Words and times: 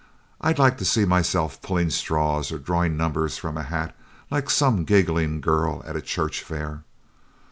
I'd 0.41 0.57
like 0.57 0.79
to 0.79 0.83
see 0.83 1.05
myself 1.05 1.61
pulling 1.61 1.91
straws 1.91 2.51
or 2.51 2.57
drawing 2.57 2.97
numbers 2.97 3.37
from 3.37 3.55
a 3.55 3.61
hat, 3.61 3.95
like 4.31 4.49
some 4.49 4.83
giggling 4.83 5.41
girl 5.41 5.83
at 5.85 5.95
a 5.95 6.01
church 6.01 6.41
fair. 6.41 6.83